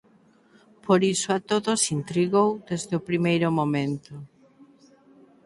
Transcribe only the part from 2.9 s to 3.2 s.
o